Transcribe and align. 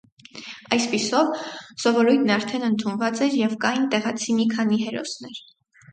Այսպիսով, 0.75 1.29
սովորույթն 1.83 2.33
արդեն 2.37 2.65
ընդունված 2.69 3.21
էր 3.27 3.39
և 3.43 3.53
կային 3.67 3.87
տեղացի 3.93 4.37
մի 4.41 4.49
քանի 4.55 4.81
հերոսներ։ 4.87 5.43